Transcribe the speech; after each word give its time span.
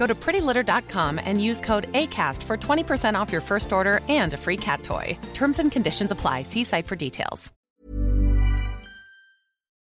Go 0.00 0.06
to 0.06 0.14
prettylitter.com 0.14 1.20
and 1.22 1.44
use 1.44 1.60
code 1.60 1.86
ACAST 1.92 2.42
for 2.44 2.56
20% 2.56 3.20
off 3.20 3.30
your 3.30 3.42
first 3.42 3.70
order 3.70 4.00
and 4.08 4.32
a 4.32 4.38
free 4.38 4.56
cat 4.56 4.82
toy. 4.82 5.18
Terms 5.34 5.58
and 5.58 5.70
conditions 5.70 6.10
apply. 6.10 6.42
See 6.42 6.64
site 6.64 6.86
for 6.86 6.96
details. 6.96 7.52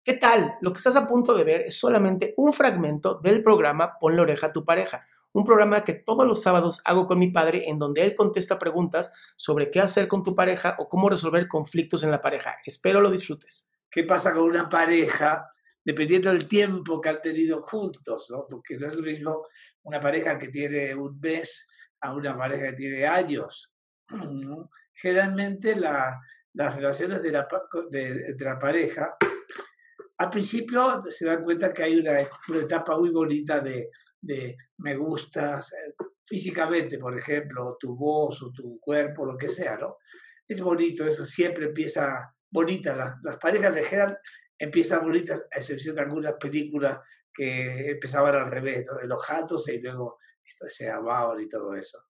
¿Qué 0.02 0.14
tal? 0.14 0.56
Lo 0.62 0.72
que 0.72 0.78
estás 0.78 0.96
a 0.96 1.06
punto 1.06 1.34
de 1.34 1.44
ver 1.44 1.60
es 1.60 1.78
solamente 1.78 2.32
un 2.38 2.54
fragmento 2.54 3.20
del 3.22 3.42
programa 3.42 3.98
Ponle 4.00 4.22
oreja 4.22 4.46
a 4.46 4.52
tu 4.52 4.64
pareja, 4.64 5.04
un 5.32 5.44
programa 5.44 5.84
que 5.84 5.92
todos 5.92 6.26
los 6.26 6.40
sábados 6.40 6.80
hago 6.86 7.06
con 7.06 7.18
mi 7.18 7.30
padre 7.30 7.68
en 7.68 7.78
donde 7.78 8.02
él 8.02 8.14
contesta 8.16 8.58
preguntas 8.58 9.12
sobre 9.36 9.70
qué 9.70 9.80
hacer 9.80 10.08
con 10.08 10.24
tu 10.24 10.34
pareja 10.34 10.74
o 10.78 10.88
cómo 10.88 11.10
resolver 11.10 11.46
conflictos 11.46 12.02
en 12.02 12.10
la 12.10 12.22
pareja. 12.22 12.56
Espero 12.64 13.02
lo 13.02 13.10
disfrutes. 13.10 13.70
¿Qué 13.90 14.04
pasa 14.04 14.32
con 14.32 14.44
una 14.44 14.70
pareja 14.70 15.52
dependiendo 15.84 16.30
del 16.30 16.46
tiempo 16.46 17.00
que 17.00 17.08
han 17.08 17.22
tenido 17.22 17.62
juntos, 17.62 18.26
¿no? 18.30 18.46
Porque 18.48 18.76
no 18.76 18.88
es 18.88 18.96
lo 18.96 19.02
mismo 19.02 19.46
una 19.82 20.00
pareja 20.00 20.38
que 20.38 20.48
tiene 20.48 20.94
un 20.94 21.18
mes 21.18 21.68
a 22.00 22.14
una 22.14 22.36
pareja 22.36 22.70
que 22.70 22.76
tiene 22.76 23.06
años. 23.06 23.72
Generalmente 24.94 25.76
la, 25.76 26.20
las 26.54 26.76
relaciones 26.76 27.22
de 27.22 27.32
la, 27.32 27.48
de, 27.90 28.26
entre 28.28 28.46
la 28.46 28.58
pareja, 28.58 29.16
al 30.18 30.30
principio 30.30 31.02
se 31.08 31.26
dan 31.26 31.42
cuenta 31.42 31.72
que 31.72 31.82
hay 31.82 31.98
una, 31.98 32.28
una 32.48 32.60
etapa 32.60 32.96
muy 32.98 33.10
bonita 33.10 33.60
de, 33.60 33.88
de 34.20 34.56
me 34.78 34.94
gustas 34.96 35.72
eh, 35.72 35.94
físicamente, 36.26 36.98
por 36.98 37.16
ejemplo, 37.18 37.76
tu 37.80 37.96
voz 37.96 38.42
o 38.42 38.52
tu 38.52 38.78
cuerpo, 38.78 39.24
lo 39.24 39.36
que 39.36 39.48
sea, 39.48 39.76
¿no? 39.78 39.96
Es 40.46 40.60
bonito, 40.60 41.06
eso 41.06 41.24
siempre 41.24 41.66
empieza 41.66 42.34
bonita. 42.50 42.94
Las, 42.94 43.16
las 43.22 43.36
parejas 43.38 43.76
en 43.76 43.84
general 43.84 44.18
empiezan 44.60 45.02
bonitas, 45.02 45.46
a 45.50 45.58
excepción 45.58 45.96
de 45.96 46.02
algunas 46.02 46.34
películas 46.34 47.00
que 47.32 47.92
empezaban 47.92 48.34
al 48.34 48.50
revés, 48.50 48.86
¿no? 48.86 48.98
de 48.98 49.06
los 49.06 49.26
gatos 49.26 49.66
y 49.68 49.80
luego 49.80 50.18
esto, 50.44 50.66
se 50.68 50.90
amaban 50.90 51.40
y 51.40 51.48
todo 51.48 51.74
eso. 51.74 52.06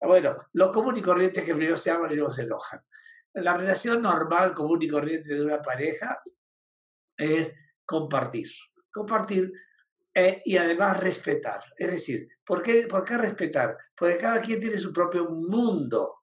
Bueno, 0.00 0.36
lo 0.52 0.70
común 0.70 0.96
y 0.96 1.02
corriente 1.02 1.40
es 1.40 1.46
que 1.46 1.54
primero 1.54 1.76
se 1.76 1.90
aman 1.90 2.12
y 2.12 2.14
luego 2.14 2.32
se 2.32 2.42
enojan. 2.42 2.80
La 3.34 3.56
relación 3.56 4.00
normal, 4.00 4.54
común 4.54 4.80
y 4.80 4.88
corriente 4.88 5.34
de 5.34 5.44
una 5.44 5.60
pareja 5.60 6.20
es 7.16 7.52
compartir. 7.84 8.48
Compartir 8.92 9.52
eh, 10.14 10.40
y 10.44 10.56
además 10.56 11.00
respetar. 11.00 11.60
Es 11.76 11.90
decir, 11.90 12.28
¿por 12.44 12.62
qué, 12.62 12.86
¿por 12.86 13.04
qué 13.04 13.18
respetar? 13.18 13.76
Porque 13.96 14.18
cada 14.18 14.40
quien 14.40 14.60
tiene 14.60 14.78
su 14.78 14.92
propio 14.92 15.28
mundo 15.28 16.17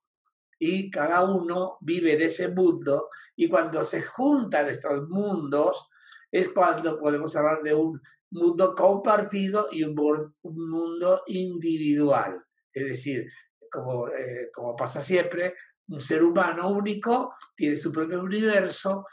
y 0.60 0.90
cada 0.90 1.24
uno 1.24 1.78
vive 1.82 2.14
en 2.14 2.22
ese 2.22 2.50
mundo 2.50 3.10
y 3.36 3.50
cuando 3.50 3.84
se 3.84 4.02
juntan 4.02 4.70
estos 4.70 5.08
mundos 5.10 5.90
es 6.32 6.50
cuando 6.50 7.00
podemos 7.00 7.36
hablar 7.36 7.62
de 7.62 7.74
un 7.74 8.02
mundo 8.32 8.74
compartido 8.76 9.68
y 9.72 9.84
un, 9.84 9.98
un 10.42 10.70
mundo 10.70 11.24
individual. 11.28 12.44
Es 12.74 12.88
decir, 12.88 13.30
como, 13.72 14.10
eh, 14.10 14.50
como 14.54 14.76
pasa 14.76 15.02
siempre, 15.02 15.56
un 15.88 16.00
ser 16.00 16.24
humano 16.24 16.70
único 16.70 17.36
tiene 17.56 17.78
su 17.78 17.92
propio 17.92 18.22
universo 18.22 19.06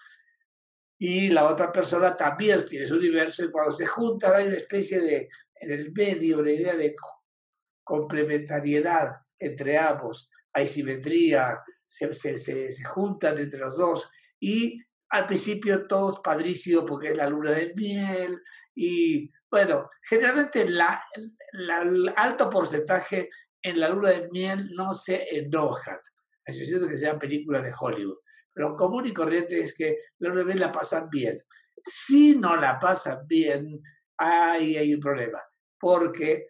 y 0.99 1.31
la 1.31 1.47
otra 1.47 1.73
persona 1.73 2.17
también 2.17 2.65
tiene 2.69 2.87
su 2.87 2.97
universo 2.97 3.45
y 3.45 3.51
cuando 3.51 3.73
se 3.73 3.87
juntan 3.87 4.35
hay 4.35 4.47
una 4.47 4.57
especie 4.57 5.01
de, 5.01 5.29
en 5.57 5.71
el 5.71 5.93
medio, 5.93 6.39
una 6.39 6.51
idea 6.51 6.77
de 6.77 6.95
complementariedad 7.85 9.11
entre 9.39 9.77
ambos 9.77 10.31
hay 10.53 10.67
simetría, 10.67 11.61
se, 11.87 12.15
se, 12.15 12.39
se, 12.39 12.85
juntan 12.85 13.39
entre 13.39 13.61
los 13.61 13.77
dos 13.77 14.09
y 14.41 14.79
al 15.11 15.27
principio 15.27 15.87
todos 15.87 16.21
padrísimo 16.21 16.87
porque 16.87 17.09
es 17.09 17.17
la 17.17 17.29
luna 17.29 17.53
de 17.53 17.73
miel 17.75 18.41
y 18.75 19.31
bueno, 19.51 19.89
generalmente 20.09 20.67
la, 20.69 21.03
la, 21.53 21.83
el 21.83 22.13
alto 22.17 22.49
porcentaje 22.49 23.29
en 23.63 23.79
la 23.79 23.91
luna 23.91 24.11
de 24.11 24.29
miel 24.31 24.71
no 24.75 24.95
se 24.95 25.29
enojan, 25.37 25.97
a 25.97 26.51
excepción 26.51 26.89
que 26.89 26.97
sean 26.97 27.19
películas 27.19 27.63
de 27.63 27.75
Hollywood. 27.79 28.17
Lo 28.55 28.75
común 28.77 29.07
y 29.07 29.13
corriente 29.13 29.61
es 29.61 29.75
que 29.77 29.99
la 30.19 30.31
luna 30.31 30.41
de 30.41 30.47
miel 30.47 30.61
la 30.61 30.73
pasan 30.73 31.09
bien. 31.11 31.43
Si 31.85 32.35
no 32.35 32.57
la 32.57 32.79
pasan 32.81 33.27
bien, 33.27 33.83
ahí 34.17 34.77
hay 34.77 34.95
un 34.95 35.01
problema, 35.01 35.41
porque 35.79 36.49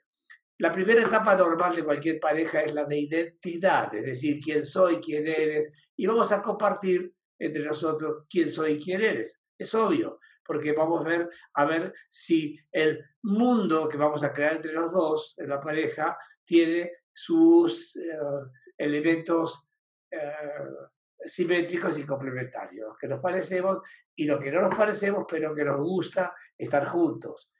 la 0.59 0.71
primera 0.71 1.03
etapa 1.03 1.35
normal 1.35 1.75
de 1.75 1.85
cualquier 1.85 2.21
pareja 2.21 2.63
es 2.63 2.75
la 2.75 2.85
de 2.85 2.99
identidad, 2.99 3.95
es 3.95 4.05
decir, 4.05 4.39
quién 4.43 4.65
soy, 4.65 5.01
quién 5.01 5.27
eres, 5.27 5.73
y 5.97 6.07
vamos 6.07 6.31
a 6.33 6.41
compartir 6.41 7.13
entre 7.39 7.65
nosotros 7.65 8.25
quién 8.29 8.51
soy 8.51 8.73
y 8.73 8.83
quién 8.83 9.01
eres. 9.01 9.43
Es 9.59 9.75
obvio, 9.75 10.21
porque 10.45 10.73
vamos 10.73 11.05
a 11.05 11.09
ver, 11.09 11.31
a 11.55 11.65
ver 11.65 11.95
si 12.09 12.59
el 12.71 13.05
mundo 13.23 13.89
que 13.89 13.97
vamos 13.97 14.23
a 14.23 14.33
crear 14.33 14.57
entre 14.57 14.73
los 14.73 14.93
dos, 14.93 15.35
en 15.39 15.49
la 15.49 15.61
pareja, 15.61 16.17
tiene 16.45 16.93
sus 17.12 17.97
uh, 17.97 18.51
elementos 18.77 19.67
uh, 20.12 20.87
simétricos 21.25 21.99
y 21.99 22.07
complementarios, 22.07 22.97
que 22.99 23.09
nos 23.09 23.21
parecemos 23.21 23.79
y 24.15 24.25
lo 24.25 24.39
que 24.39 24.51
no 24.51 24.61
nos 24.62 24.77
parecemos, 24.77 25.25
pero 25.29 25.55
que 25.55 25.65
nos 25.65 25.79
gusta 25.79 26.35
estar 26.57 26.87
juntos. 26.87 27.53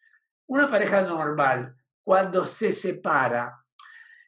Una 0.47 0.69
pareja 0.69 1.03
normal 1.03 1.75
cuando 2.05 2.47
se 2.47 2.73
separa 2.73 3.59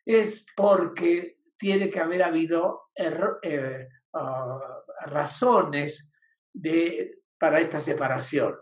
es 0.04 0.46
porque 0.56 1.38
tiene 1.56 1.88
que 1.88 2.00
haber 2.00 2.22
habido 2.22 2.90
eh, 2.94 3.88
uh, 4.12 4.58
razones 5.06 6.12
de, 6.52 7.22
para 7.38 7.60
esta 7.60 7.80
separación. 7.80 8.56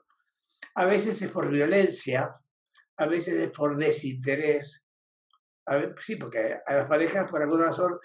A 0.74 0.84
veces 0.84 1.20
es 1.20 1.30
por 1.30 1.50
violencia, 1.50 2.34
a 2.96 3.06
veces 3.06 3.34
es 3.38 3.50
por 3.50 3.76
desinterés. 3.76 4.86
sí, 6.00 6.16
porque 6.16 6.58
a 6.64 6.74
las 6.74 6.86
parejas 6.86 7.30
por 7.30 7.42
alguna 7.42 7.66
razón 7.66 7.98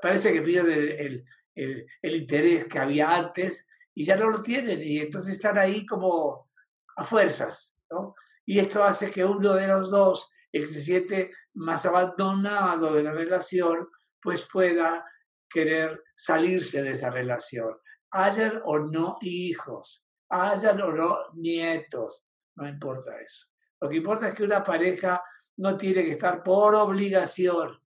parece 0.00 0.32
que 0.32 0.42
pierden 0.42 0.78
el, 0.78 1.24
el, 1.54 1.86
el, 2.02 2.16
interés 2.16 2.66
que 2.66 2.78
había 2.78 3.14
antes 3.14 3.66
y 3.94 4.04
ya 4.04 4.16
no 4.16 4.28
lo 4.28 4.42
tienen 4.42 4.80
y 4.80 4.98
entonces 4.98 5.32
están 5.32 5.58
ahí 5.58 5.84
como 5.84 6.50
a 6.96 7.04
fuerzas. 7.04 7.76
¿no? 7.90 8.14
Y 8.46 8.58
esto 8.58 8.84
hace 8.84 9.10
que 9.10 9.24
uno 9.24 9.54
de 9.54 9.66
los 9.66 9.90
dos, 9.90 10.29
el 10.52 10.62
que 10.62 10.66
se 10.66 10.80
siente 10.80 11.30
más 11.54 11.86
abandonado 11.86 12.94
de 12.94 13.02
la 13.02 13.12
relación, 13.12 13.88
pues 14.20 14.46
pueda 14.50 15.04
querer 15.48 16.02
salirse 16.14 16.82
de 16.82 16.90
esa 16.90 17.10
relación. 17.10 17.76
Hayan 18.10 18.60
o 18.64 18.78
no 18.78 19.18
hijos, 19.20 20.04
hayan 20.28 20.80
o 20.80 20.92
no 20.92 21.18
nietos, 21.34 22.26
no 22.56 22.68
importa 22.68 23.20
eso. 23.20 23.46
Lo 23.80 23.88
que 23.88 23.96
importa 23.96 24.28
es 24.28 24.34
que 24.34 24.44
una 24.44 24.62
pareja 24.62 25.22
no 25.56 25.76
tiene 25.76 26.04
que 26.04 26.12
estar 26.12 26.42
por 26.42 26.74
obligación 26.74 27.78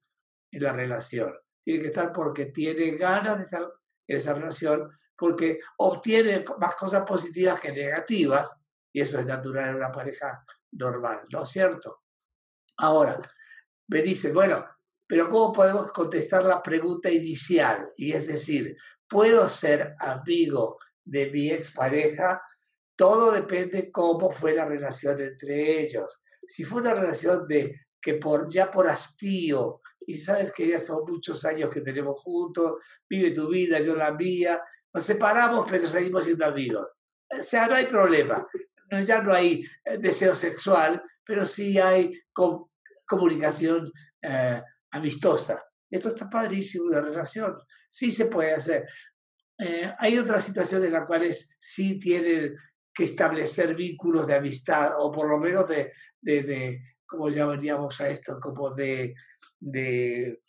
en 0.51 0.63
la 0.63 0.73
relación, 0.73 1.35
tiene 1.61 1.81
que 1.81 1.89
estar 1.89 2.13
porque 2.13 2.47
tiene 2.47 2.93
ganas 2.93 3.39
de 3.39 3.45
estar 3.45 3.63
en 4.07 4.17
esa 4.17 4.35
relación, 4.35 4.91
porque 5.17 5.61
obtiene 5.79 6.45
más 6.59 6.75
cosas 6.75 7.05
positivas 7.05 7.61
que 7.61 7.73
negativas, 7.73 8.57
y 8.93 9.01
eso 9.01 9.19
es 9.19 9.27
natural 9.27 9.71
en 9.71 9.77
una 9.77 9.91
pareja 9.91 10.45
normal, 10.73 11.23
¿no 11.31 11.43
es 11.43 11.49
cierto? 11.49 12.04
Ahora, 12.77 13.21
me 13.89 14.03
dice, 14.03 14.33
bueno, 14.33 14.65
pero 15.07 15.29
¿cómo 15.29 15.53
podemos 15.53 15.93
contestar 15.93 16.45
la 16.45 16.63
pregunta 16.63 17.11
inicial? 17.11 17.93
Y 17.97 18.13
es 18.13 18.27
decir, 18.27 18.77
puedo 19.09 19.49
ser 19.51 19.95
amigo 19.99 20.79
de 21.05 21.31
mi 21.31 21.51
expareja, 21.51 22.43
todo 22.97 23.33
depende 23.33 23.91
cómo 23.91 24.31
fue 24.31 24.55
la 24.55 24.65
relación 24.65 25.21
entre 25.21 25.83
ellos. 25.83 26.21
Si 26.47 26.65
fue 26.65 26.81
una 26.81 26.95
relación 26.95 27.47
de 27.47 27.81
que 28.01 28.15
por, 28.15 28.49
ya 28.49 28.71
por 28.71 28.89
hastío, 28.89 29.81
y 30.07 30.15
sabes 30.15 30.53
que 30.53 30.69
ya 30.69 30.79
son 30.79 31.05
muchos 31.07 31.45
años 31.45 31.71
que 31.71 31.81
tenemos 31.81 32.21
juntos, 32.21 32.75
vive 33.09 33.31
tu 33.31 33.49
vida, 33.49 33.81
yo 33.81 33.97
la 33.97 34.13
mía, 34.13 34.61
nos 34.93 35.05
separamos 35.05 35.67
pero 35.71 35.87
seguimos 35.87 36.25
siendo 36.25 36.45
amigos. 36.45 36.87
O 37.31 37.43
sea, 37.43 37.67
no 37.67 37.75
hay 37.75 37.87
problema, 37.87 38.47
ya 39.05 39.23
no 39.23 39.33
hay 39.33 39.65
eh, 39.85 39.99
deseo 39.99 40.35
sexual, 40.35 41.03
pero 41.25 41.47
sí 41.47 41.79
hay 41.79 42.23
comunicación 43.07 43.91
eh, 44.21 44.63
amistosa. 44.91 45.63
Esto 45.91 46.09
está 46.09 46.29
padrísimo, 46.29 46.91
la 46.91 47.01
relación. 47.01 47.57
Sí 47.89 48.11
se 48.11 48.27
puede 48.27 48.55
hacer. 48.55 48.87
Eh, 49.59 49.93
hay 49.99 50.19
otras 50.19 50.45
situaciones 50.45 50.89
en 50.89 50.95
las 50.95 51.07
cuales 51.07 51.57
sí 51.59 51.99
tienen 51.99 52.57
que 52.93 53.05
establecer 53.05 53.75
vínculos 53.75 54.27
de 54.27 54.35
amistad 54.35 54.93
o 54.99 55.11
por 55.11 55.29
lo 55.29 55.39
menos 55.39 55.69
de, 55.69 55.93
de, 56.21 56.43
de 56.43 56.81
como 57.07 57.29
llamaríamos 57.29 58.01
a 58.01 58.09
esto, 58.09 58.39
como 58.41 58.75
de, 58.75 59.15
de, 59.61 60.41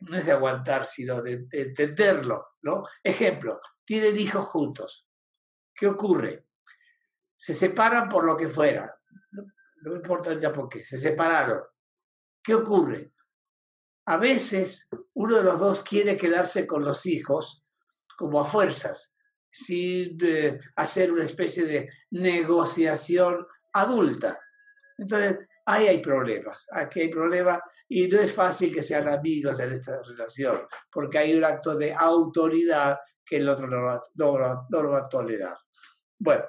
no 0.00 0.16
es 0.16 0.26
de 0.26 0.32
aguantar, 0.32 0.86
sino 0.86 1.22
de, 1.22 1.46
entenderlo, 1.50 2.46
¿no? 2.62 2.82
Ejemplo, 3.02 3.60
tienen 3.84 4.18
hijos 4.18 4.46
juntos. 4.46 5.06
¿Qué 5.74 5.86
ocurre? 5.86 6.46
Se 7.42 7.54
separan 7.54 8.08
por 8.08 8.24
lo 8.24 8.36
que 8.36 8.48
fuera. 8.48 8.96
No, 9.32 9.42
no 9.82 9.90
me 9.90 9.96
importa 9.96 10.38
ya 10.38 10.52
por 10.52 10.68
qué, 10.68 10.84
se 10.84 10.96
separaron. 10.96 11.60
¿Qué 12.40 12.54
ocurre? 12.54 13.14
A 14.06 14.16
veces 14.16 14.88
uno 15.14 15.38
de 15.38 15.42
los 15.42 15.58
dos 15.58 15.80
quiere 15.80 16.16
quedarse 16.16 16.68
con 16.68 16.84
los 16.84 17.04
hijos 17.04 17.66
como 18.16 18.40
a 18.40 18.44
fuerzas, 18.44 19.16
sin 19.50 20.16
eh, 20.24 20.56
hacer 20.76 21.10
una 21.10 21.24
especie 21.24 21.64
de 21.64 21.88
negociación 22.12 23.44
adulta. 23.72 24.38
Entonces, 24.96 25.38
ahí 25.66 25.88
hay 25.88 26.00
problemas, 26.00 26.68
aquí 26.70 27.00
hay 27.00 27.08
problemas 27.08 27.60
y 27.88 28.06
no 28.06 28.20
es 28.20 28.32
fácil 28.32 28.72
que 28.72 28.82
sean 28.82 29.08
amigos 29.08 29.58
en 29.58 29.72
esta 29.72 30.00
relación, 30.00 30.64
porque 30.88 31.18
hay 31.18 31.34
un 31.34 31.44
acto 31.44 31.74
de 31.74 31.92
autoridad 31.92 33.00
que 33.24 33.38
el 33.38 33.48
otro 33.48 33.66
no, 33.66 34.00
no 34.14 34.82
lo 34.82 34.90
va 34.90 34.98
a 35.00 35.08
tolerar. 35.08 35.56
Bueno, 36.20 36.44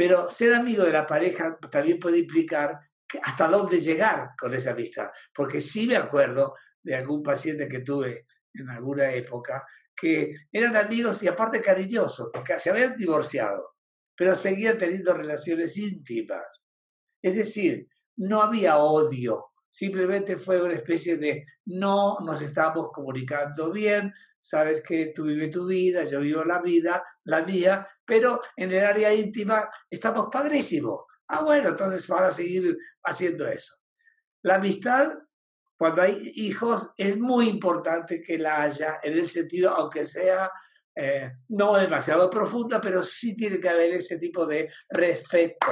pero 0.00 0.30
ser 0.30 0.54
amigo 0.54 0.82
de 0.84 0.92
la 0.92 1.06
pareja 1.06 1.58
también 1.70 2.00
puede 2.00 2.20
implicar 2.20 2.80
hasta 3.22 3.48
dónde 3.48 3.78
llegar 3.78 4.30
con 4.38 4.54
esa 4.54 4.70
amistad. 4.70 5.10
Porque 5.34 5.60
sí 5.60 5.86
me 5.86 5.98
acuerdo 5.98 6.54
de 6.82 6.96
algún 6.96 7.22
paciente 7.22 7.68
que 7.68 7.80
tuve 7.80 8.24
en 8.54 8.70
alguna 8.70 9.12
época 9.12 9.62
que 9.94 10.32
eran 10.50 10.74
amigos 10.74 11.22
y 11.22 11.28
aparte 11.28 11.60
cariñosos, 11.60 12.30
porque 12.32 12.58
se 12.58 12.70
habían 12.70 12.96
divorciado, 12.96 13.74
pero 14.16 14.34
seguían 14.34 14.78
teniendo 14.78 15.12
relaciones 15.12 15.76
íntimas. 15.76 16.64
Es 17.20 17.34
decir, 17.34 17.86
no 18.16 18.40
había 18.40 18.78
odio, 18.78 19.49
simplemente 19.70 20.36
fue 20.36 20.60
una 20.60 20.74
especie 20.74 21.16
de 21.16 21.46
no 21.66 22.18
nos 22.20 22.42
estamos 22.42 22.90
comunicando 22.92 23.70
bien, 23.70 24.12
sabes 24.38 24.82
que 24.82 25.12
tú 25.14 25.24
vives 25.24 25.50
tu 25.50 25.66
vida, 25.66 26.04
yo 26.04 26.20
vivo 26.20 26.44
la 26.44 26.60
vida, 26.60 27.02
la 27.24 27.42
mía, 27.42 27.86
pero 28.04 28.40
en 28.56 28.72
el 28.72 28.84
área 28.84 29.14
íntima 29.14 29.68
estamos 29.88 30.28
padrísimos. 30.30 31.04
Ah, 31.28 31.42
bueno, 31.42 31.68
entonces 31.68 32.06
van 32.08 32.24
a 32.24 32.30
seguir 32.30 32.76
haciendo 33.04 33.46
eso. 33.46 33.76
La 34.42 34.56
amistad, 34.56 35.12
cuando 35.78 36.02
hay 36.02 36.32
hijos, 36.34 36.90
es 36.96 37.16
muy 37.16 37.48
importante 37.48 38.20
que 38.20 38.36
la 38.36 38.62
haya, 38.62 38.98
en 39.02 39.12
el 39.12 39.28
sentido, 39.28 39.70
aunque 39.70 40.06
sea 40.06 40.50
eh, 40.96 41.32
no 41.48 41.76
demasiado 41.76 42.28
profunda, 42.28 42.80
pero 42.80 43.04
sí 43.04 43.36
tiene 43.36 43.60
que 43.60 43.68
haber 43.68 43.92
ese 43.92 44.18
tipo 44.18 44.44
de 44.44 44.72
respeto 44.88 45.66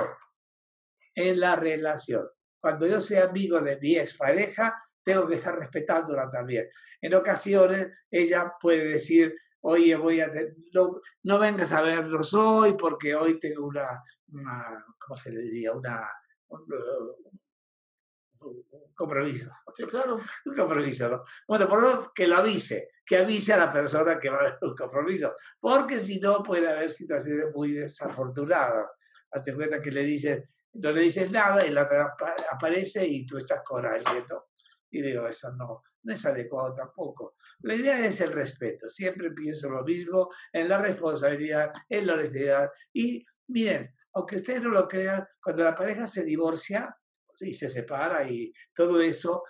en 1.15 1.41
la 1.41 1.57
relación. 1.57 2.25
Cuando 2.61 2.87
yo 2.87 3.01
sea 3.01 3.25
amigo 3.25 3.61
de 3.61 3.79
mi 3.79 3.97
expareja, 3.97 4.75
tengo 5.03 5.27
que 5.27 5.37
estar 5.37 5.59
respetándola 5.59 6.31
también. 6.31 6.69
En 7.01 7.15
ocasiones 7.15 7.89
ella 8.11 8.53
puede 8.61 8.85
decir, 8.85 9.35
oye, 9.61 9.95
voy 9.97 10.21
a 10.21 10.31
no, 10.73 11.01
no, 11.23 11.39
vengas 11.39 11.73
a 11.73 11.83
verlos 11.83 12.35
hoy 12.35 12.75
porque 12.77 13.15
hoy 13.15 13.39
tengo 13.39 13.67
una, 13.67 14.03
una 14.33 14.85
¿cómo 14.99 15.17
se 15.17 15.33
le 15.33 15.41
diría? 15.41 15.73
Una, 15.73 16.07
un, 16.49 16.67
compromiso. 18.95 19.51
claro. 19.89 20.19
Un 20.45 20.55
compromiso, 20.55 21.09
¿no? 21.09 21.25
Bueno, 21.47 21.69
por 21.69 21.83
lo 21.83 21.89
menos 21.89 22.13
que 22.15 22.27
lo 22.27 22.37
avise, 22.37 22.91
que 23.05 23.17
avise 23.17 23.53
a 23.53 23.57
la 23.57 23.73
persona 23.73 24.19
que 24.19 24.31
va 24.31 24.37
a 24.37 24.41
haber 24.41 24.59
un 24.63 24.75
compromiso, 24.75 25.35
porque 25.61 25.99
si 26.01 26.21
no 26.21 26.43
puede 26.43 26.69
haber 26.69 26.91
situaciones 26.91 27.47
muy 27.55 27.73
desafortunadas. 27.73 28.91
Hace 29.31 29.55
cuenta 29.55 29.83
que 29.83 29.91
le 29.91 30.03
dices, 30.03 30.49
no 30.75 30.93
le 30.93 31.03
dices 31.03 31.31
nada 31.31 31.65
la 31.71 32.15
aparece 32.53 33.07
y 33.07 33.27
tú 33.27 33.39
estás 33.39 33.63
¿no? 34.29 34.45
Y 34.91 35.03
digo, 35.03 35.27
eso 35.27 35.53
no, 35.55 35.83
no 36.03 36.13
es 36.13 36.25
adecuado 36.25 36.75
tampoco. 36.75 37.35
La 37.61 37.75
idea 37.75 38.07
es 38.07 38.21
el 38.21 38.33
respeto. 38.33 38.89
Siempre 38.89 39.31
pienso 39.33 39.69
lo 39.69 39.85
mismo 39.85 40.31
en 40.53 40.69
la 40.69 40.79
responsabilidad, 40.79 41.73
en 41.89 42.07
la 42.07 42.15
honestidad. 42.15 42.71
Y 42.93 43.25
miren, 43.49 43.95
aunque 44.15 44.37
ustedes 44.37 44.63
no 44.63 44.71
lo 44.71 44.89
crean, 44.89 45.27
cuando 45.43 45.65
la 45.65 45.75
pareja 45.75 46.07
se 46.07 46.25
divorcia 46.25 46.97
y 47.41 47.55
se 47.55 47.69
separa 47.69 48.29
y 48.29 48.53
todo 48.75 49.01
eso, 49.01 49.45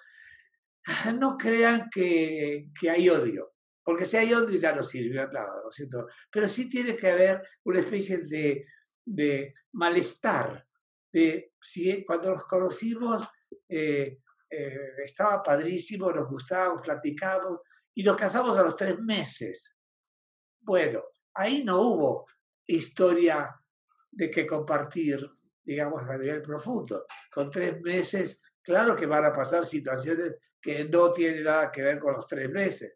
no 1.19 1.37
crean 1.37 1.89
que, 1.91 2.69
que 2.79 2.91
hay 2.91 3.09
odio. 3.09 3.53
Porque 3.83 4.05
si 4.05 4.19
hay 4.19 4.35
odio 4.35 4.59
ya 4.59 4.75
no 4.75 4.83
sirve 4.83 5.15
nada, 5.15 5.63
¿no 5.65 5.71
siento? 5.71 6.09
Pero 6.31 6.49
sí 6.49 6.69
tiene 6.69 6.97
que 6.97 7.11
haber 7.11 7.43
una 7.65 7.81
especie 7.81 8.19
de, 8.19 8.67
de 9.05 9.55
malestar. 9.73 10.67
De, 11.13 11.55
si, 11.61 12.05
cuando 12.05 12.33
nos 12.33 12.45
conocimos, 12.45 13.27
eh, 13.69 14.19
eh, 14.51 14.93
estaba 15.05 15.43
padrísimo, 15.43 16.11
nos 16.13 16.29
gustábamos, 16.29 16.83
platicamos 16.83 17.61
y 17.95 18.03
nos 18.03 18.17
casamos 18.17 18.57
a 18.57 18.63
los 18.63 18.77
tres 18.77 18.99
meses. 18.99 19.77
Bueno, 20.61 21.03
ahí 21.35 21.65
no 21.65 21.81
hubo 21.81 22.27
historia 22.67 23.55
de 24.11 24.31
que 24.31 24.47
compartir, 24.47 25.29
digamos, 25.63 26.03
a 26.03 26.19
nivel 26.19 26.43
profundo. 26.43 27.07
Con 27.33 27.51
tres 27.51 27.81
meses, 27.81 28.43
claro 28.63 28.95
que 28.95 29.07
van 29.07 29.25
a 29.25 29.33
pasar 29.33 29.65
situaciones 29.65 30.37
que 30.61 30.85
no 30.85 31.11
tienen 31.11 31.45
nada 31.45 31.71
que 31.71 31.83
ver 31.83 31.99
con 31.99 32.15
los 32.15 32.27
tres 32.27 32.51
meses. 32.51 32.95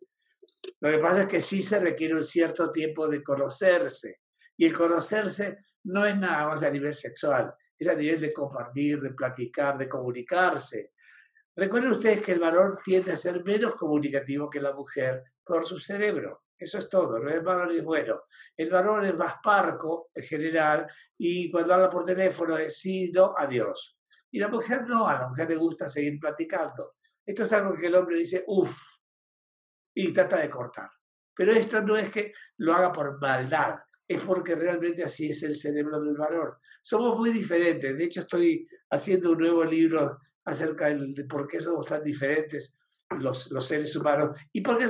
Lo 0.81 0.91
que 0.91 0.99
pasa 0.99 1.23
es 1.23 1.29
que 1.29 1.41
sí 1.41 1.63
se 1.63 1.79
requiere 1.79 2.15
un 2.15 2.25
cierto 2.25 2.71
tiempo 2.71 3.09
de 3.09 3.23
conocerse. 3.23 4.21
Y 4.57 4.67
el 4.67 4.77
conocerse 4.77 5.59
no 5.85 6.07
es 6.07 6.17
nada 6.17 6.49
más 6.49 6.63
a 6.63 6.71
nivel 6.71 6.95
sexual, 6.95 7.55
es 7.83 7.89
a 7.89 7.95
nivel 7.95 8.21
de 8.21 8.33
compartir, 8.33 9.01
de 9.01 9.13
platicar, 9.13 9.77
de 9.77 9.89
comunicarse. 9.89 10.93
Recuerden 11.55 11.93
ustedes 11.93 12.23
que 12.23 12.33
el 12.33 12.41
varón 12.41 12.79
tiende 12.83 13.13
a 13.13 13.17
ser 13.17 13.45
menos 13.45 13.75
comunicativo 13.75 14.49
que 14.49 14.61
la 14.61 14.73
mujer 14.73 15.23
por 15.45 15.67
su 15.67 15.79
cerebro. 15.79 16.45
Eso 16.57 16.79
es 16.79 16.89
todo, 16.89 17.19
no 17.19 17.29
es 17.29 17.43
ni 17.69 17.79
es 17.79 17.85
bueno. 17.85 18.23
El 18.57 18.71
varón 18.71 19.05
es 19.05 19.15
más 19.15 19.35
parco 19.43 20.11
en 20.15 20.23
general 20.23 20.87
y 21.19 21.51
cuando 21.51 21.75
habla 21.75 21.91
por 21.91 22.05
teléfono 22.05 22.57
es 22.57 22.79
sí, 22.79 23.11
no, 23.13 23.35
adiós. 23.37 23.99
Y 24.31 24.39
la 24.39 24.49
mujer 24.49 24.87
no, 24.87 25.09
a 25.09 25.19
la 25.19 25.29
mujer 25.29 25.49
le 25.51 25.57
gusta 25.57 25.89
seguir 25.89 26.19
platicando. 26.21 26.93
Esto 27.27 27.43
es 27.43 27.53
algo 27.53 27.75
que 27.75 27.89
el 27.89 27.95
hombre 27.97 28.17
dice, 28.19 28.45
uff, 28.47 28.79
y 29.95 30.13
trata 30.13 30.39
de 30.39 30.49
cortar. 30.49 30.89
Pero 31.35 31.53
esto 31.53 31.81
no 31.83 31.97
es 31.97 32.11
que 32.11 32.33
lo 32.59 32.75
haga 32.75 32.93
por 32.93 33.21
maldad, 33.21 33.81
es 34.13 34.23
porque 34.23 34.55
realmente 34.55 35.05
así 35.05 35.31
es 35.31 35.43
el 35.43 35.57
cerebro 35.57 36.01
del 36.01 36.17
varón. 36.17 36.53
Somos 36.81 37.19
muy 37.19 37.31
diferentes. 37.31 37.97
De 37.97 38.05
hecho, 38.05 38.21
estoy 38.21 38.67
haciendo 38.91 39.33
un 39.33 39.39
nuevo 39.39 39.65
libro 39.65 40.19
acerca 40.45 40.89
de 40.89 41.25
por 41.25 41.47
qué 41.47 41.61
somos 41.61 41.87
tan 41.87 42.03
diferentes 42.03 42.77
los, 43.19 43.51
los 43.51 43.67
seres 43.67 43.95
humanos 43.97 44.37
y 44.53 44.61
por 44.61 44.79
qué 44.79 44.87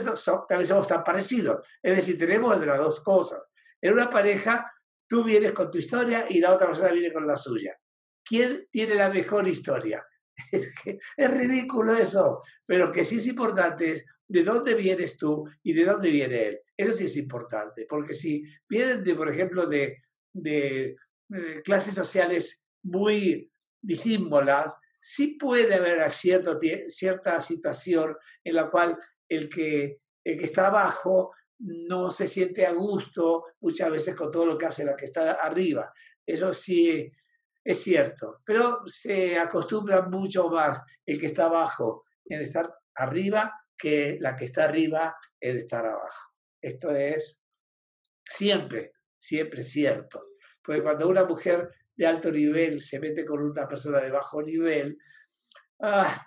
también 0.49 0.67
somos 0.67 0.89
tan 0.89 1.03
parecidos. 1.05 1.67
Es 1.83 1.97
decir, 1.97 2.19
tenemos 2.19 2.59
de 2.59 2.67
las 2.67 2.79
dos 2.79 3.01
cosas. 3.01 3.43
En 3.81 3.93
una 3.95 4.09
pareja, 4.09 4.71
tú 5.09 5.25
vienes 5.25 5.53
con 5.53 5.71
tu 5.71 5.79
historia 5.79 6.27
y 6.29 6.41
la 6.41 6.53
otra 6.55 6.69
persona 6.69 6.93
viene 6.93 7.13
con 7.13 7.27
la 7.27 7.37
suya. 7.37 7.77
¿Quién 8.25 8.69
tiene 8.71 8.95
la 8.95 9.11
mejor 9.11 9.47
historia? 9.49 10.05
Es 11.17 11.31
ridículo 11.31 11.95
eso, 11.95 12.41
pero 12.65 12.91
que 12.91 13.05
sí 13.05 13.17
es 13.17 13.27
importante 13.27 13.93
es 13.93 14.05
de 14.27 14.43
dónde 14.43 14.75
vienes 14.75 15.19
tú 15.19 15.45
y 15.63 15.75
de 15.75 15.85
dónde 15.85 16.11
viene 16.11 16.49
él. 16.49 16.61
Eso 16.83 16.93
sí 16.93 17.05
es 17.05 17.17
importante, 17.17 17.87
porque 17.89 18.13
si 18.13 18.45
vienen, 18.69 19.05
de, 19.05 19.15
por 19.15 19.31
ejemplo, 19.31 19.67
de, 19.67 20.03
eh, 20.45 20.97
clases 21.65 21.95
sociales 21.95 22.67
muy 22.83 23.51
disímbolas, 23.81 24.75
sí 25.01 25.37
puede 25.39 25.75
haber 25.75 26.11
cierto, 26.11 26.59
cierta 26.89 27.41
situación 27.41 28.17
en 28.43 28.55
la 28.57 28.69
cual 28.69 28.99
el 29.29 29.49
que, 29.49 30.01
el 30.25 30.39
que 30.39 30.45
está 30.45 30.67
abajo 30.67 31.33
no 31.61 32.11
se 32.11 32.27
siente 32.27 32.67
a 32.67 32.73
gusto 32.73 33.45
muchas 33.61 33.91
veces 33.91 34.17
con 34.17 34.33
todo 34.33 34.45
lo 34.45 34.59
que 34.59 34.67
hace 34.67 34.85
la 34.85 34.97
que 34.97 35.05
está 35.05 35.33
arriba. 35.35 35.93
Eso 36.27 36.53
sí 36.53 37.13
es 37.63 37.81
cierto, 37.81 38.41
pero 38.45 38.81
se 38.87 39.39
acostumbra 39.39 40.03
mucho 40.03 40.49
más 40.49 40.83
el 41.07 41.21
que 41.21 41.27
está 41.27 41.45
abajo 41.45 42.03
en 42.25 42.41
estar 42.41 42.75
arriba 42.97 43.53
que 43.79 44.19
la 44.21 44.35
que 44.35 44.47
está 44.47 44.65
arriba 44.65 45.17
en 45.41 45.59
estar 45.59 45.87
abajo. 45.87 46.32
Esto 46.63 46.91
es 46.93 47.45
siempre, 48.25 48.93
siempre 49.19 49.63
cierto. 49.63 50.29
Porque 50.65 50.83
cuando 50.83 51.09
una 51.09 51.25
mujer 51.25 51.69
de 51.95 52.07
alto 52.07 52.31
nivel 52.31 52.81
se 52.81 53.01
mete 53.01 53.25
con 53.25 53.43
una 53.43 53.69
persona 53.69 53.99
de 53.99 54.11
bajo 54.11 54.43
nivel, 54.43 54.97
ah, 55.81 56.25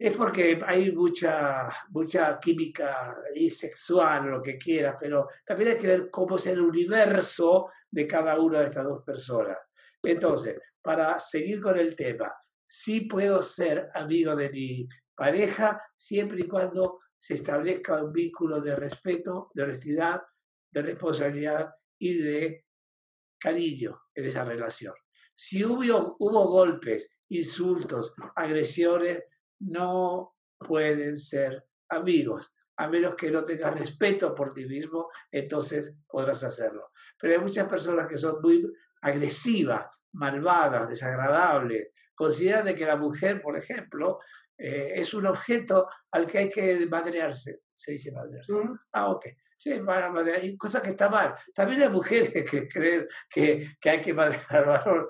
es 0.00 0.16
porque 0.16 0.58
hay 0.66 0.92
mucha, 0.92 1.68
mucha 1.90 2.38
química 2.40 3.14
y 3.34 3.50
sexual, 3.50 4.30
lo 4.30 4.40
que 4.40 4.56
quieras, 4.56 4.96
pero 4.98 5.28
también 5.44 5.72
hay 5.72 5.76
que 5.76 5.86
ver 5.86 6.10
cómo 6.10 6.36
es 6.36 6.46
el 6.46 6.62
universo 6.62 7.66
de 7.90 8.06
cada 8.06 8.40
una 8.40 8.60
de 8.60 8.66
estas 8.68 8.84
dos 8.84 9.02
personas. 9.04 9.58
Entonces, 10.02 10.58
para 10.80 11.18
seguir 11.18 11.60
con 11.60 11.78
el 11.78 11.94
tema, 11.94 12.32
sí 12.66 13.02
puedo 13.02 13.42
ser 13.42 13.90
amigo 13.92 14.34
de 14.34 14.48
mi 14.48 14.88
pareja 15.14 15.82
siempre 15.94 16.38
y 16.40 16.48
cuando 16.48 17.00
se 17.20 17.34
establezca 17.34 18.02
un 18.02 18.12
vínculo 18.12 18.60
de 18.62 18.74
respeto, 18.74 19.50
de 19.52 19.62
honestidad, 19.62 20.22
de 20.70 20.82
responsabilidad 20.82 21.70
y 21.98 22.18
de 22.18 22.64
cariño 23.38 24.00
en 24.14 24.24
esa 24.24 24.42
relación. 24.44 24.94
Si 25.34 25.62
hubo, 25.64 26.16
hubo 26.18 26.48
golpes, 26.48 27.10
insultos, 27.28 28.14
agresiones, 28.34 29.22
no 29.60 30.34
pueden 30.58 31.16
ser 31.16 31.66
amigos. 31.90 32.52
A 32.76 32.88
menos 32.88 33.14
que 33.14 33.30
no 33.30 33.44
tengas 33.44 33.78
respeto 33.78 34.34
por 34.34 34.54
ti 34.54 34.64
mismo, 34.64 35.10
entonces 35.30 35.94
podrás 36.08 36.42
hacerlo. 36.42 36.90
Pero 37.18 37.34
hay 37.34 37.40
muchas 37.40 37.68
personas 37.68 38.08
que 38.08 38.16
son 38.16 38.40
muy 38.40 38.66
agresivas, 39.02 39.86
malvadas, 40.12 40.88
desagradables. 40.88 41.90
Consideran 42.14 42.74
que 42.74 42.86
la 42.86 42.96
mujer, 42.96 43.42
por 43.42 43.56
ejemplo, 43.58 44.18
eh, 44.62 44.92
es 44.96 45.14
un 45.14 45.24
objeto 45.26 45.88
al 46.10 46.26
que 46.26 46.38
hay 46.38 46.48
que 46.50 46.86
madrearse. 46.86 47.62
Se 47.74 47.92
dice 47.92 48.12
madrearse. 48.12 48.52
Ah, 48.92 49.08
ok. 49.08 49.26
Sí, 49.56 49.72
hay 49.72 50.56
cosas 50.58 50.82
que 50.82 50.90
está 50.90 51.08
mal. 51.08 51.34
También 51.54 51.82
hay 51.82 51.88
mujeres 51.88 52.44
que 52.50 52.68
creen 52.68 53.08
que, 53.28 53.76
que 53.80 53.90
hay 53.90 54.00
que 54.02 54.12
madrear 54.12 54.44
al 54.50 54.64
varón. 54.66 55.06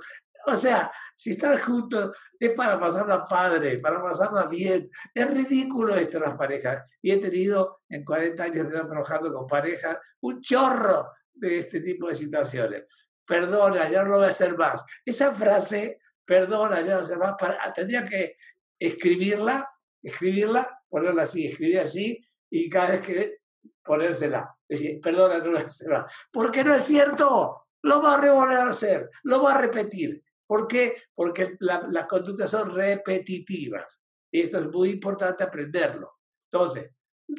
O 0.46 0.54
sea, 0.54 0.90
si 1.16 1.30
están 1.30 1.58
juntos 1.58 2.16
es 2.38 2.52
para 2.52 2.78
pasarla 2.78 3.26
padre, 3.28 3.78
para 3.78 4.00
pasarla 4.00 4.46
bien. 4.46 4.88
Es 5.12 5.30
ridículo 5.30 5.96
esto 5.96 6.18
en 6.18 6.22
las 6.24 6.36
parejas. 6.36 6.84
Y 7.02 7.10
he 7.10 7.18
tenido 7.18 7.82
en 7.88 8.04
40 8.04 8.42
años 8.42 8.54
de 8.54 8.74
estar 8.74 8.86
trabajando 8.86 9.32
con 9.32 9.48
parejas 9.48 9.98
un 10.20 10.40
chorro 10.40 11.10
de 11.34 11.58
este 11.58 11.80
tipo 11.80 12.08
de 12.08 12.14
situaciones. 12.14 12.84
Perdona, 13.26 13.88
ya 13.90 14.02
no 14.02 14.10
lo 14.10 14.16
voy 14.18 14.26
a 14.26 14.28
hacer 14.28 14.56
más. 14.56 14.82
Esa 15.04 15.32
frase, 15.34 16.00
perdona, 16.24 16.80
ya 16.80 16.82
no 16.82 16.86
lo 16.86 16.94
voy 16.94 17.00
a 17.00 17.04
hacer 17.04 17.18
más, 17.18 17.34
para, 17.38 17.72
tendría 17.72 18.04
que 18.04 18.36
escribirla, 18.80 19.70
escribirla, 20.02 20.82
ponerla 20.88 21.22
así, 21.22 21.46
escribir 21.46 21.78
así, 21.78 22.18
y 22.50 22.68
cada 22.68 22.90
vez 22.90 23.06
que 23.06 23.38
ponérsela. 23.84 24.56
Decir, 24.68 25.00
perdona, 25.00 25.38
no 25.38 25.50
lo. 25.52 26.06
Porque 26.32 26.64
no 26.64 26.74
es 26.74 26.82
cierto. 26.82 27.66
Lo 27.82 28.02
va 28.02 28.16
a 28.16 28.32
volver 28.32 28.58
a 28.58 28.68
hacer, 28.68 29.08
lo 29.22 29.42
va 29.42 29.54
a 29.54 29.60
repetir. 29.60 30.22
¿Por 30.46 30.66
qué? 30.66 31.04
Porque 31.14 31.56
las 31.60 32.06
conductas 32.06 32.50
son 32.50 32.74
repetitivas. 32.74 34.02
Y 34.30 34.42
esto 34.42 34.58
es 34.58 34.66
muy 34.66 34.90
importante 34.90 35.44
aprenderlo. 35.44 36.18
Entonces, 36.44 36.92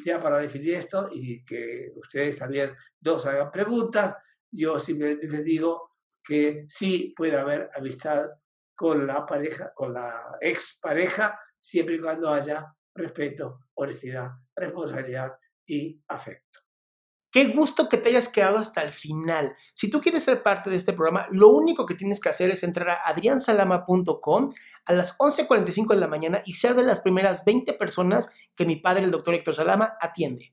ya 0.04 0.18
para 0.18 0.38
definir 0.38 0.74
esto 0.74 1.08
y 1.12 1.44
que 1.44 1.92
ustedes 1.94 2.38
también 2.38 2.74
nos 3.00 3.24
hagan 3.26 3.50
preguntas, 3.52 4.16
yo 4.50 4.78
simplemente 4.78 5.28
les 5.28 5.44
digo 5.44 5.90
que 6.24 6.64
sí 6.68 7.12
puede 7.16 7.36
haber 7.36 7.70
amistad 7.74 8.28
con 8.74 9.06
la 9.06 9.24
pareja, 9.26 9.72
con 9.74 9.94
la 9.94 10.36
expareja, 10.40 11.38
siempre 11.58 11.96
y 11.96 12.00
cuando 12.00 12.32
haya 12.32 12.74
respeto, 12.94 13.60
honestidad, 13.74 14.30
responsabilidad 14.54 15.32
y 15.66 16.00
afecto. 16.08 16.60
Qué 17.32 17.46
gusto 17.46 17.88
que 17.88 17.96
te 17.96 18.10
hayas 18.10 18.28
quedado 18.28 18.58
hasta 18.58 18.82
el 18.82 18.92
final. 18.92 19.54
Si 19.72 19.90
tú 19.90 20.02
quieres 20.02 20.22
ser 20.22 20.42
parte 20.42 20.68
de 20.68 20.76
este 20.76 20.92
programa, 20.92 21.26
lo 21.30 21.48
único 21.48 21.86
que 21.86 21.94
tienes 21.94 22.20
que 22.20 22.28
hacer 22.28 22.50
es 22.50 22.62
entrar 22.62 22.90
a 22.90 23.00
adriansalama.com 23.06 24.52
a 24.84 24.92
las 24.92 25.16
11.45 25.16 25.94
de 25.94 26.00
la 26.00 26.08
mañana 26.08 26.42
y 26.44 26.54
ser 26.54 26.74
de 26.74 26.82
las 26.82 27.00
primeras 27.00 27.46
20 27.46 27.72
personas 27.72 28.30
que 28.54 28.66
mi 28.66 28.76
padre, 28.76 29.04
el 29.04 29.10
doctor 29.10 29.34
Héctor 29.34 29.54
Salama, 29.54 29.94
atiende. 29.98 30.52